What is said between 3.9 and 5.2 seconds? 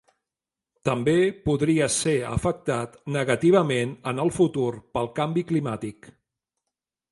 en el futur pel